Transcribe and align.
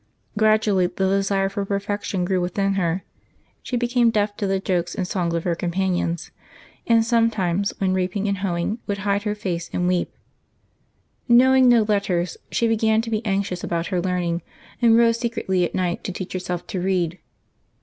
Gradually 0.35 0.87
the 0.87 1.07
desire 1.07 1.47
for 1.47 1.63
perfection 1.63 2.25
grew 2.25 2.41
within 2.41 2.73
her; 2.73 3.03
she 3.61 3.77
became 3.77 4.09
deaf 4.09 4.35
to 4.37 4.47
the 4.47 4.59
jokes 4.59 4.95
and 4.95 5.07
songs 5.07 5.35
of 5.35 5.43
her 5.43 5.51
Jantaby 5.53 5.73
13] 5.73 5.81
LIVES 5.81 5.91
OF 5.91 5.93
THE 5.93 6.15
SAINTS 6.15 6.31
35 6.87 6.87
companions, 6.87 6.87
and 6.87 7.05
sometimes, 7.05 7.73
when 7.77 7.93
reaping 7.93 8.27
and 8.27 8.37
hoeing, 8.39 8.79
would 8.87 8.97
hide 8.97 9.21
her 9.21 9.35
face 9.35 9.69
and 9.71 9.87
weep. 9.87 10.11
Knowing 11.27 11.69
no 11.69 11.83
letters, 11.83 12.37
she 12.49 12.67
began 12.67 13.01
to 13.03 13.11
be 13.11 13.23
anxious 13.27 13.63
about 13.63 13.85
her 13.93 14.01
learning, 14.01 14.41
and 14.81 14.97
rose 14.97 15.19
secretly 15.19 15.63
at 15.63 15.75
night 15.75 16.03
to 16.05 16.11
teach 16.11 16.33
herself 16.33 16.65
to 16.65 16.81
read. 16.81 17.19